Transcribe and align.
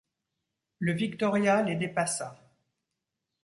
Le 0.79 0.93
Victoria 0.93 1.61
les 1.61 1.75
dépassa. 1.75 2.35